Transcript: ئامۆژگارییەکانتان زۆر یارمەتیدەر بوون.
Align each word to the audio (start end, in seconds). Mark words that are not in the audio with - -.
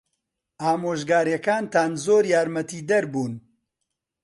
ئامۆژگارییەکانتان 0.61 1.91
زۆر 2.05 2.23
یارمەتیدەر 2.33 3.03
بوون. 3.11 3.33